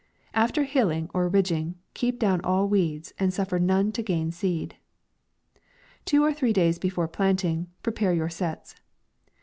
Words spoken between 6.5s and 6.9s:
days